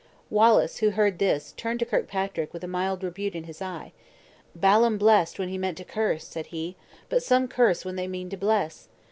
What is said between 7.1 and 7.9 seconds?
some curse,